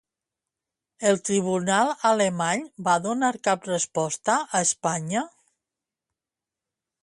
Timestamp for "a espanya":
4.47-5.25